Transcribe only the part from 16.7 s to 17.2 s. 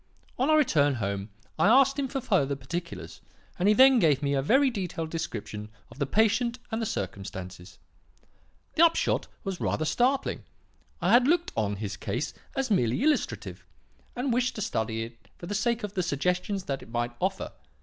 it might